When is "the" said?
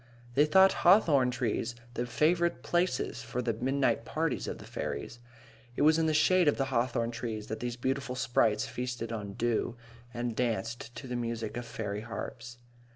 1.93-2.07, 3.43-3.53, 4.57-4.65, 6.07-6.13, 6.57-6.65, 11.07-11.15